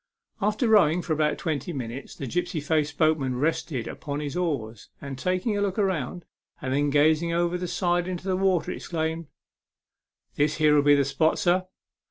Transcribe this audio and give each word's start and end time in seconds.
After 0.41 0.67
rowing 0.67 1.03
for 1.03 1.13
about 1.13 1.37
twenty 1.37 1.71
minutes, 1.73 2.15
the 2.15 2.25
gipsy 2.25 2.59
faced 2.59 2.97
boatman 2.97 3.35
rested 3.35 3.87
upon 3.87 4.19
his 4.19 4.35
oars, 4.35 4.89
and, 4.99 5.15
taking 5.15 5.55
a 5.55 5.61
look 5.61 5.77
round, 5.77 6.25
and 6.59 6.73
then 6.73 6.89
gazing 6.89 7.33
over 7.33 7.55
the 7.55 7.67
side 7.67 8.07
into 8.07 8.27
the 8.27 8.35
water, 8.35 8.71
he 8.71 8.77
exclaimed," 8.77 9.27
This 10.37 10.55
here'll 10.55 10.81
be 10.81 10.95
the 10.95 11.05
spot, 11.05 11.37
sir." 11.37 11.67